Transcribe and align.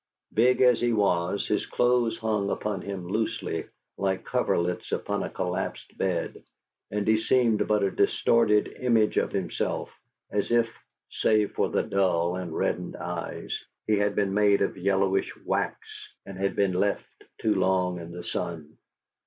Big 0.33 0.61
as 0.61 0.81
he 0.81 0.91
was, 0.93 1.45
his 1.47 1.67
clothes 1.67 2.17
hung 2.17 2.49
upon 2.49 2.81
him 2.81 3.07
loosely, 3.07 3.67
like 3.99 4.25
coverlets 4.25 4.91
upon 4.91 5.21
a 5.21 5.29
collapsed 5.29 5.95
bed; 5.95 6.41
and 6.89 7.07
he 7.07 7.17
seemed 7.19 7.67
but 7.67 7.83
a 7.83 7.91
distorted 7.91 8.67
image 8.79 9.17
of 9.17 9.31
himself, 9.31 9.91
as 10.31 10.49
if 10.51 10.67
(save 11.11 11.51
for 11.51 11.69
the 11.69 11.83
dull 11.83 12.35
and 12.35 12.51
reddened 12.57 12.95
eyes) 12.95 13.63
he 13.85 13.95
had 13.99 14.15
been 14.15 14.33
made 14.33 14.63
of 14.63 14.75
yellowish 14.75 15.37
wax 15.45 16.11
and 16.25 16.35
had 16.35 16.55
been 16.55 16.73
left 16.73 17.05
too 17.37 17.53
long 17.53 17.99
in 17.99 18.11
the 18.11 18.23
sun. 18.23 18.79